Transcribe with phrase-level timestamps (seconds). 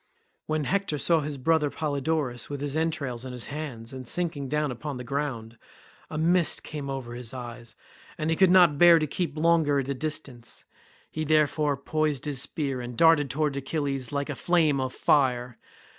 [0.47, 4.71] When Hector saw his brother Polydorus with his entrails in his hands and sinking down
[4.71, 5.59] upon the ground,
[6.09, 7.75] a mist came over his eyes,
[8.17, 10.65] and he could not bear to keep longer at a distance;
[11.11, 15.59] he therefore poised his spear and darted towards Achilles like a flame of fire.